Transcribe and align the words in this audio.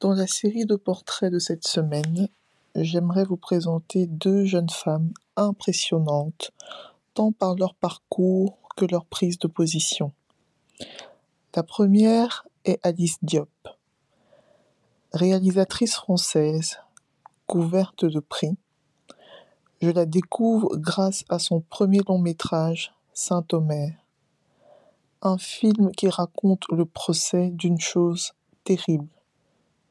Dans 0.00 0.14
la 0.14 0.26
série 0.26 0.64
de 0.64 0.76
portraits 0.76 1.30
de 1.30 1.38
cette 1.38 1.68
semaine, 1.68 2.28
j'aimerais 2.74 3.24
vous 3.24 3.36
présenter 3.36 4.06
deux 4.06 4.46
jeunes 4.46 4.70
femmes 4.70 5.12
impressionnantes, 5.36 6.52
tant 7.12 7.32
par 7.32 7.54
leur 7.54 7.74
parcours 7.74 8.58
que 8.78 8.86
leur 8.86 9.04
prise 9.04 9.38
de 9.38 9.46
position. 9.46 10.14
La 11.54 11.62
première 11.62 12.46
est 12.64 12.80
Alice 12.82 13.18
Diop, 13.20 13.50
réalisatrice 15.12 15.96
française, 15.96 16.78
couverte 17.46 18.06
de 18.06 18.20
prix. 18.20 18.56
Je 19.82 19.90
la 19.90 20.06
découvre 20.06 20.78
grâce 20.78 21.24
à 21.28 21.38
son 21.38 21.60
premier 21.60 22.00
long 22.08 22.18
métrage, 22.18 22.94
Saint-Omer, 23.12 23.92
un 25.20 25.36
film 25.36 25.92
qui 25.92 26.08
raconte 26.08 26.64
le 26.70 26.86
procès 26.86 27.50
d'une 27.50 27.80
chose 27.80 28.32
terrible, 28.64 29.08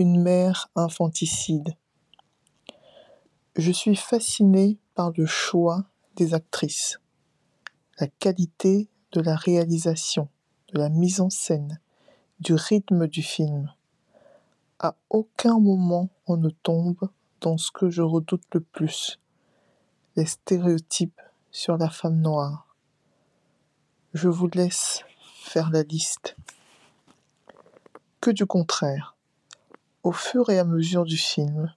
une 0.00 0.22
mère 0.22 0.70
infanticide. 0.76 1.76
Je 3.54 3.70
suis 3.70 3.96
fascinée 3.96 4.78
par 4.94 5.12
le 5.14 5.26
choix 5.26 5.84
des 6.16 6.32
actrices, 6.32 6.98
la 7.98 8.06
qualité 8.06 8.88
de 9.12 9.20
la 9.20 9.36
réalisation, 9.36 10.30
de 10.72 10.78
la 10.78 10.88
mise 10.88 11.20
en 11.20 11.28
scène, 11.28 11.80
du 12.38 12.54
rythme 12.54 13.08
du 13.08 13.22
film. 13.22 13.74
À 14.78 14.96
aucun 15.10 15.58
moment 15.58 16.08
on 16.26 16.38
ne 16.38 16.48
tombe 16.48 17.10
dans 17.42 17.58
ce 17.58 17.70
que 17.70 17.90
je 17.90 18.00
redoute 18.00 18.46
le 18.54 18.60
plus, 18.60 19.20
les 20.16 20.24
stéréotypes 20.24 21.20
sur 21.50 21.76
la 21.76 21.90
femme 21.90 22.22
noire. 22.22 22.74
Je 24.14 24.28
vous 24.28 24.48
laisse 24.48 25.04
faire 25.42 25.68
la 25.68 25.82
liste. 25.82 26.36
Que 28.22 28.30
du 28.30 28.46
contraire. 28.46 29.14
Au 30.02 30.12
fur 30.12 30.48
et 30.48 30.58
à 30.58 30.64
mesure 30.64 31.04
du 31.04 31.18
film, 31.18 31.74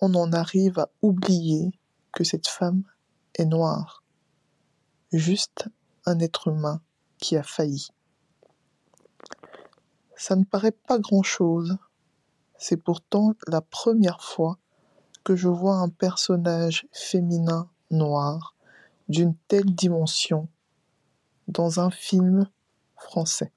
on 0.00 0.14
en 0.14 0.32
arrive 0.32 0.78
à 0.78 0.90
oublier 1.02 1.72
que 2.12 2.22
cette 2.22 2.46
femme 2.46 2.84
est 3.34 3.46
noire. 3.46 4.04
Juste 5.10 5.68
un 6.04 6.20
être 6.20 6.46
humain 6.46 6.80
qui 7.18 7.36
a 7.36 7.42
failli. 7.42 7.88
Ça 10.14 10.36
ne 10.36 10.44
paraît 10.44 10.70
pas 10.70 11.00
grand-chose. 11.00 11.76
C'est 12.58 12.76
pourtant 12.76 13.32
la 13.48 13.60
première 13.60 14.22
fois 14.22 14.58
que 15.24 15.34
je 15.34 15.48
vois 15.48 15.78
un 15.78 15.88
personnage 15.88 16.86
féminin 16.92 17.68
noir 17.90 18.54
d'une 19.08 19.34
telle 19.48 19.74
dimension 19.74 20.48
dans 21.48 21.80
un 21.80 21.90
film 21.90 22.48
français. 22.94 23.52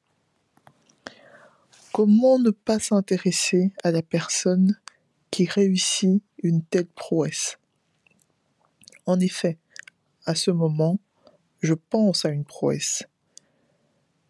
Comment 1.91 2.37
ne 2.37 2.51
pas 2.51 2.77
s'intéresser 2.77 3.73
à 3.83 3.91
la 3.91 4.03
personne 4.03 4.77
qui 5.31 5.45
réussit 5.45 6.21
une 6.43 6.63
telle 6.63 6.85
prouesse? 6.85 7.57
En 9.07 9.19
effet, 9.19 9.57
à 10.25 10.35
ce 10.35 10.51
moment, 10.51 10.99
je 11.61 11.73
pense 11.73 12.25
à 12.25 12.29
une 12.29 12.45
prouesse. 12.45 13.03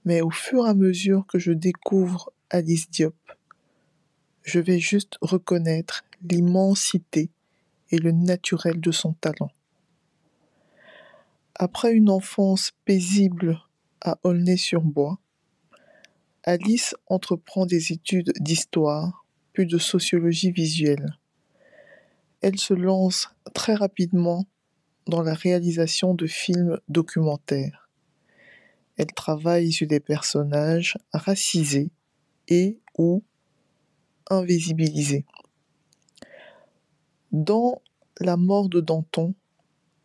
Mais 0.05 0.21
au 0.21 0.29
fur 0.29 0.65
et 0.65 0.69
à 0.69 0.73
mesure 0.73 1.25
que 1.27 1.37
je 1.37 1.51
découvre 1.51 2.31
Alice 2.49 2.89
Diop, 2.89 3.15
je 4.43 4.59
vais 4.61 4.79
juste 4.79 5.17
reconnaître 5.21 6.05
l'immensité 6.21 7.29
et 7.91 7.97
le 7.97 8.11
naturel 8.11 8.79
de 8.79 8.91
son 8.91 9.13
talent. 9.13 9.51
Après 11.55 11.93
une 11.93 12.09
enfance 12.09 12.71
paisible 12.85 13.59
à 13.99 14.17
Aulnay-sur-Bois, 14.23 15.19
Alice 16.43 16.95
entreprend 17.07 17.65
des 17.65 17.91
études 17.91 18.31
d'histoire, 18.39 19.25
puis 19.51 19.65
de 19.65 19.77
sociologie 19.77 20.51
visuelle. 20.51 21.17
Elle 22.41 22.57
se 22.57 22.73
lance 22.73 23.29
très 23.53 23.75
rapidement 23.75 24.45
dans 25.07 25.21
la 25.21 25.33
réalisation 25.33 26.13
de 26.13 26.27
films 26.27 26.79
documentaires. 26.87 27.89
Elle 28.95 29.13
travaille 29.13 29.71
sur 29.71 29.87
des 29.87 29.99
personnages 29.99 30.97
racisés 31.11 31.91
et 32.47 32.79
ou 32.97 33.23
invisibilisés. 34.29 35.25
Dans 37.31 37.81
La 38.21 38.37
mort 38.37 38.69
de 38.69 38.81
Danton, 38.81 39.33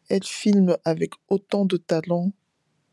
elle 0.08 0.24
filme 0.24 0.76
avec 0.84 1.12
autant 1.28 1.64
de 1.64 1.76
talent 1.76 2.32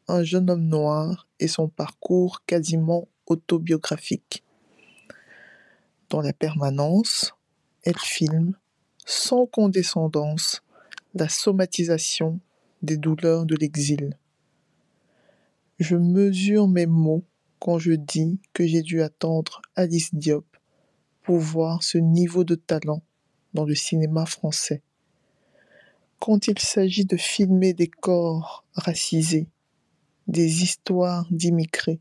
un 0.07 0.23
jeune 0.23 0.49
homme 0.49 0.67
noir 0.67 1.27
et 1.39 1.47
son 1.47 1.67
parcours 1.67 2.43
quasiment 2.45 3.07
autobiographique. 3.31 4.43
Dans 6.09 6.21
la 6.21 6.33
permanence, 6.33 7.33
elle 7.83 7.97
filme, 7.97 8.55
sans 9.05 9.45
condescendance, 9.45 10.61
la 11.13 11.29
somatisation 11.29 12.39
des 12.81 12.97
douleurs 12.97 13.45
de 13.45 13.55
l'exil. 13.55 14.17
Je 15.79 15.95
mesure 15.95 16.67
mes 16.67 16.85
mots 16.85 17.23
quand 17.59 17.79
je 17.79 17.93
dis 17.93 18.39
que 18.53 18.65
j'ai 18.65 18.81
dû 18.81 19.01
attendre 19.01 19.61
Alice 19.75 20.13
Diop 20.13 20.45
pour 21.23 21.37
voir 21.37 21.83
ce 21.83 21.97
niveau 21.97 22.43
de 22.43 22.55
talent 22.55 23.01
dans 23.53 23.65
le 23.65 23.75
cinéma 23.75 24.25
français. 24.25 24.81
Quand 26.19 26.47
il 26.47 26.59
s'agit 26.59 27.05
de 27.05 27.17
filmer 27.17 27.73
des 27.73 27.87
corps 27.87 28.65
racisés, 28.73 29.47
des 30.27 30.63
histoires 30.63 31.27
d'immigrés. 31.31 31.99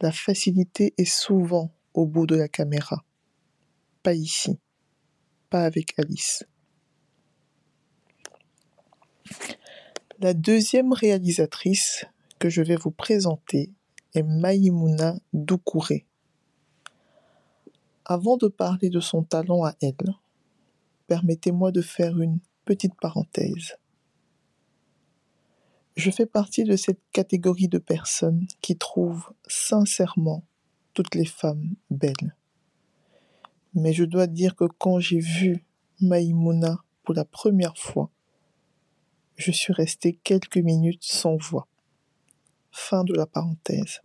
La 0.00 0.12
facilité 0.12 0.94
est 0.98 1.04
souvent 1.04 1.70
au 1.94 2.06
bout 2.06 2.26
de 2.26 2.34
la 2.34 2.48
caméra. 2.48 3.04
Pas 4.02 4.14
ici, 4.14 4.58
pas 5.50 5.64
avec 5.64 5.98
Alice. 5.98 6.44
La 10.18 10.34
deuxième 10.34 10.92
réalisatrice 10.92 12.04
que 12.38 12.48
je 12.48 12.62
vais 12.62 12.76
vous 12.76 12.90
présenter 12.90 13.72
est 14.14 14.22
Maïmouna 14.22 15.16
Doucouré. 15.32 16.06
Avant 18.04 18.36
de 18.36 18.48
parler 18.48 18.90
de 18.90 19.00
son 19.00 19.22
talent 19.22 19.64
à 19.64 19.74
elle, 19.80 20.14
permettez-moi 21.06 21.72
de 21.72 21.80
faire 21.80 22.20
une 22.20 22.38
petite 22.64 22.94
parenthèse. 23.00 23.76
Je 25.96 26.10
fais 26.10 26.26
partie 26.26 26.64
de 26.64 26.74
cette 26.74 27.00
catégorie 27.12 27.68
de 27.68 27.78
personnes 27.78 28.46
qui 28.60 28.76
trouvent 28.76 29.32
sincèrement 29.46 30.44
toutes 30.92 31.14
les 31.14 31.24
femmes 31.24 31.76
belles. 31.90 32.36
Mais 33.74 33.92
je 33.92 34.04
dois 34.04 34.26
dire 34.26 34.56
que 34.56 34.64
quand 34.64 34.98
j'ai 34.98 35.20
vu 35.20 35.64
Maïmouna 36.00 36.78
pour 37.04 37.14
la 37.14 37.24
première 37.24 37.78
fois, 37.78 38.10
je 39.36 39.52
suis 39.52 39.72
resté 39.72 40.14
quelques 40.24 40.58
minutes 40.58 41.04
sans 41.04 41.36
voix. 41.36 41.68
Fin 42.72 43.04
de 43.04 43.14
la 43.14 43.26
parenthèse. 43.26 44.00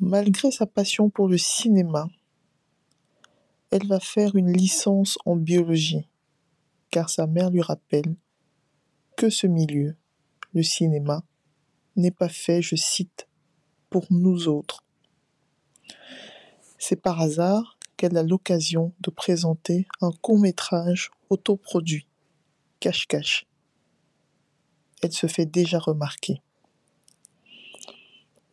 Malgré 0.00 0.50
sa 0.50 0.66
passion 0.66 1.08
pour 1.08 1.28
le 1.28 1.38
cinéma, 1.38 2.08
elle 3.70 3.86
va 3.86 4.00
faire 4.00 4.36
une 4.36 4.52
licence 4.52 5.18
en 5.24 5.36
biologie, 5.36 6.06
car 6.90 7.08
sa 7.08 7.26
mère 7.26 7.50
lui 7.50 7.62
rappelle 7.62 8.14
que 9.18 9.30
ce 9.30 9.48
milieu, 9.48 9.96
le 10.54 10.62
cinéma, 10.62 11.24
n'est 11.96 12.12
pas 12.12 12.28
fait, 12.28 12.62
je 12.62 12.76
cite, 12.76 13.26
pour 13.90 14.06
nous 14.10 14.46
autres. 14.46 14.84
C'est 16.78 17.02
par 17.02 17.20
hasard 17.20 17.80
qu'elle 17.96 18.16
a 18.16 18.22
l'occasion 18.22 18.92
de 19.00 19.10
présenter 19.10 19.88
un 20.00 20.12
court-métrage 20.12 21.10
autoproduit, 21.30 22.06
Cache-Cache. 22.78 23.48
Elle 25.02 25.12
se 25.12 25.26
fait 25.26 25.46
déjà 25.46 25.80
remarquer. 25.80 26.40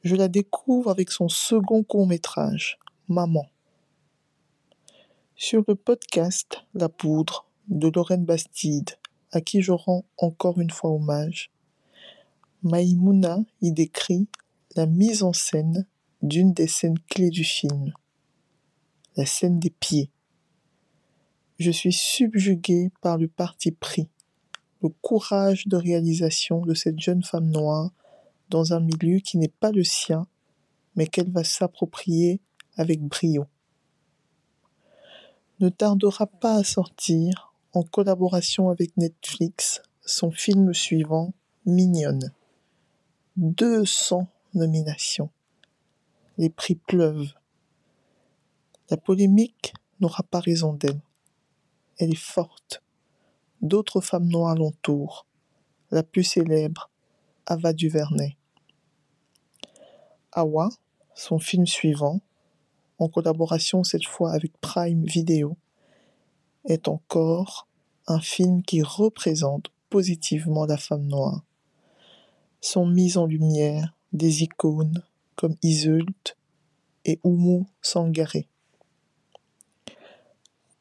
Je 0.04 0.16
la 0.16 0.30
découvre 0.30 0.90
avec 0.90 1.12
son 1.12 1.30
second 1.30 1.84
court-métrage, 1.84 2.80
Maman. 3.08 3.46
Sur 5.36 5.64
le 5.68 5.76
podcast 5.76 6.66
La 6.74 6.90
Poudre 6.90 7.46
de 7.68 7.92
Lorraine 7.94 8.26
Bastide, 8.26 8.98
à 9.36 9.42
qui 9.42 9.62
je 9.62 9.74
rends 9.74 10.06
encore 10.18 10.62
une 10.62 10.70
fois 10.70 10.92
hommage, 10.92 11.52
Maïmouna 12.64 13.40
y 13.62 13.74
décrit 13.74 14.30
la 14.78 14.86
mise 14.86 15.24
en 15.24 15.34
scène 15.34 15.86
d'une 16.22 16.54
des 16.54 16.68
scènes 16.68 16.98
clés 17.10 17.30
du 17.30 17.44
film, 17.44 17.92
la 19.18 19.26
scène 19.26 19.60
des 19.60 19.70
pieds. 19.70 20.10
Je 21.60 21.70
suis 21.70 21.92
subjugué 21.92 22.92
par 23.02 23.18
le 23.18 23.28
parti 23.28 23.72
pris, 23.72 24.08
le 24.82 24.88
courage 24.88 25.68
de 25.68 25.76
réalisation 25.76 26.62
de 26.62 26.74
cette 26.74 27.00
jeune 27.00 27.24
femme 27.24 27.50
noire 27.50 27.92
dans 28.50 28.72
un 28.72 28.80
milieu 28.80 29.20
qui 29.20 29.38
n'est 29.38 29.50
pas 29.50 29.72
le 29.72 29.84
sien, 29.84 30.28
mais 30.96 31.08
qu'elle 31.08 31.30
va 31.30 31.44
s'approprier 31.44 32.40
avec 32.78 33.02
brio. 33.02 33.48
Ne 35.60 35.68
tardera 35.68 36.26
pas 36.26 36.56
à 36.56 36.64
sortir, 36.64 37.55
en 37.76 37.84
collaboration 37.84 38.70
avec 38.70 38.96
Netflix, 38.96 39.82
son 40.06 40.32
film 40.32 40.74
suivant, 40.74 41.34
Mignonne. 41.66 42.32
200 43.36 44.28
nominations. 44.54 45.30
Les 46.38 46.50
prix 46.50 46.76
pleuvent. 46.76 47.34
La 48.90 48.96
polémique 48.96 49.74
n'aura 50.00 50.24
pas 50.24 50.40
raison 50.40 50.74
d'elle. 50.74 51.02
Elle 51.98 52.12
est 52.12 52.16
forte. 52.16 52.82
D'autres 53.62 54.00
femmes 54.00 54.30
noires 54.30 54.56
l'entourent. 54.56 55.26
La 55.92 56.04
plus 56.04 56.24
célèbre, 56.24 56.90
Ava 57.46 57.74
DuVernay. 57.74 58.38
Awa, 60.32 60.70
son 61.14 61.40
film 61.40 61.66
suivant, 61.66 62.22
en 63.00 63.10
collaboration 63.10 63.84
cette 63.84 64.06
fois 64.06 64.32
avec 64.32 64.58
Prime 64.62 65.04
Video, 65.04 65.58
est 66.66 66.88
encore 66.88 67.68
un 68.08 68.20
film 68.20 68.64
qui 68.64 68.82
représente 68.82 69.72
positivement 69.90 70.66
la 70.66 70.78
femme 70.78 71.06
noire. 71.06 71.44
Sont 72.62 72.86
mises 72.86 73.18
en 73.18 73.26
lumière 73.26 73.96
des 74.14 74.44
icônes 74.44 75.04
comme 75.36 75.56
Iseult 75.62 76.36
et 77.04 77.20
Oumu 77.24 77.66
Sangaré. 77.82 78.48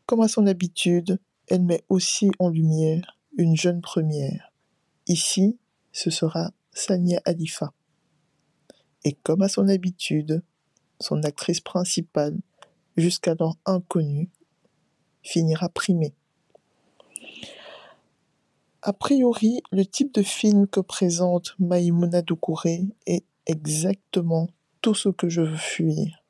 Comme 0.07 0.21
à 0.21 0.29
son 0.29 0.47
habitude, 0.47 1.19
elle 1.49 1.63
met 1.63 1.85
aussi 1.89 2.31
en 2.39 2.49
lumière 2.49 3.19
une 3.37 3.57
jeune 3.57 3.81
première. 3.81 4.53
Ici, 5.07 5.59
ce 5.93 6.11
sera 6.11 6.53
Sania 6.73 7.21
Alifa. 7.25 7.73
Et 9.05 9.13
comme 9.13 9.43
à 9.43 9.49
son 9.49 9.69
habitude, 9.69 10.43
son 11.01 11.23
actrice 11.23 11.61
principale, 11.61 12.39
jusqu'alors 12.97 13.59
inconnue, 13.67 14.31
finira 15.25 15.69
primée. 15.69 16.15
A 18.83 18.93
priori, 18.93 19.63
le 19.73 19.85
type 19.87 20.13
de 20.15 20.23
film 20.23 20.69
que 20.69 20.81
présente 20.81 21.57
Maïmouna 21.59 22.21
Doucouré 22.23 22.85
est 23.07 23.25
exactement 23.47 24.49
tout 24.83 24.95
ce 24.95 25.09
que 25.09 25.31
je 25.31 25.41
veux 25.41 25.57
fuir. 25.57 26.23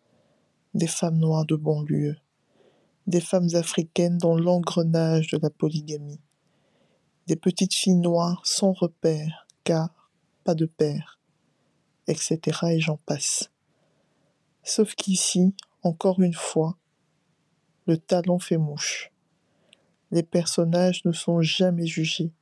Des 0.73 0.87
femmes 0.87 1.19
noires 1.19 1.45
de 1.45 1.57
banlieue, 1.57 2.17
des 3.09 3.21
femmes 3.21 3.49
africaines 3.55 4.19
dans 4.19 4.37
l'engrenage 4.37 5.29
de 5.33 5.39
la 5.39 5.51
polygamie, 5.51 6.21
des 7.27 7.37
petites 7.37 7.75
filles 7.75 7.97
noires 7.97 8.41
sans 8.45 8.73
repère, 8.73 9.47
car 9.65 10.13
pas 10.45 10.55
de 10.55 10.67
père, 10.67 11.19
etc. 12.07 12.39
et 12.71 12.81
j'en 12.81 12.99
passe. 12.99 13.51
Sauf 14.63 14.95
qu'ici, 14.95 15.55
encore 15.83 16.21
une 16.21 16.35
fois, 16.35 16.77
le 17.87 17.99
talent 17.99 18.39
fait 18.39 18.57
mouche. 18.57 19.13
Les 20.11 20.23
personnages 20.23 21.05
ne 21.05 21.13
sont 21.13 21.43
jamais 21.43 21.87
jugés, 21.87 22.33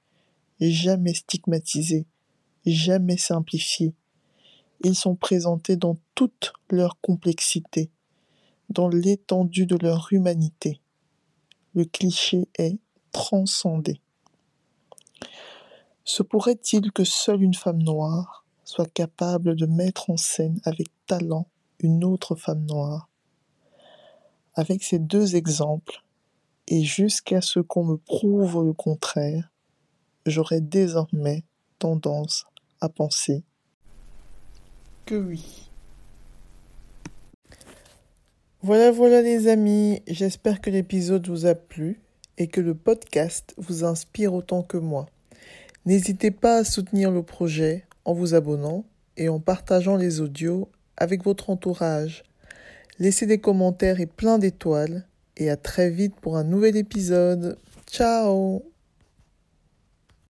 jamais 0.60 1.14
stigmatisés, 1.14 2.06
jamais 2.66 3.16
simplifiés. 3.16 3.94
Ils 4.84 4.94
sont 4.94 5.14
présentés 5.14 5.76
dans 5.76 5.96
toute 6.14 6.52
leur 6.70 7.00
complexité, 7.00 7.90
dans 8.68 8.88
l'étendue 8.88 9.66
de 9.66 9.76
leur 9.76 10.08
humanité. 10.12 10.80
Le 11.74 11.84
cliché 11.84 12.48
est 12.58 12.78
transcendé. 13.12 14.00
Se 16.04 16.22
pourrait-il 16.22 16.90
que 16.92 17.04
seule 17.04 17.42
une 17.42 17.54
femme 17.54 17.82
noire 17.82 18.44
soit 18.64 18.90
capable 18.92 19.54
de 19.54 19.66
mettre 19.66 20.10
en 20.10 20.16
scène 20.16 20.60
avec 20.64 20.88
talent 21.06 21.46
une 21.78 22.04
autre 22.04 22.34
femme 22.34 22.64
noire? 22.64 23.11
Avec 24.54 24.82
ces 24.82 24.98
deux 24.98 25.36
exemples, 25.36 26.02
et 26.68 26.82
jusqu'à 26.82 27.40
ce 27.40 27.60
qu'on 27.60 27.84
me 27.84 27.96
prouve 27.96 28.64
le 28.64 28.72
contraire, 28.72 29.50
j'aurais 30.26 30.60
désormais 30.60 31.44
tendance 31.78 32.46
à 32.80 32.88
penser 32.88 33.42
que 35.06 35.14
oui. 35.14 35.70
Voilà, 38.62 38.92
voilà 38.92 39.22
les 39.22 39.48
amis, 39.48 40.02
j'espère 40.06 40.60
que 40.60 40.70
l'épisode 40.70 41.26
vous 41.26 41.46
a 41.46 41.54
plu 41.54 42.00
et 42.38 42.46
que 42.46 42.60
le 42.60 42.74
podcast 42.74 43.54
vous 43.56 43.84
inspire 43.84 44.34
autant 44.34 44.62
que 44.62 44.76
moi. 44.76 45.06
N'hésitez 45.84 46.30
pas 46.30 46.58
à 46.58 46.64
soutenir 46.64 47.10
le 47.10 47.24
projet 47.24 47.84
en 48.04 48.14
vous 48.14 48.34
abonnant 48.34 48.84
et 49.16 49.28
en 49.28 49.40
partageant 49.40 49.96
les 49.96 50.20
audios 50.20 50.68
avec 50.96 51.24
votre 51.24 51.50
entourage. 51.50 52.22
Laissez 53.02 53.26
des 53.26 53.38
commentaires 53.38 53.98
et 53.98 54.06
plein 54.06 54.38
d'étoiles 54.38 55.04
et 55.36 55.50
à 55.50 55.56
très 55.56 55.90
vite 55.90 56.14
pour 56.20 56.36
un 56.36 56.44
nouvel 56.44 56.76
épisode. 56.76 57.58
Ciao 57.90 58.62